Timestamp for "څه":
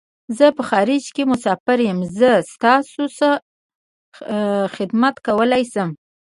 3.17-3.27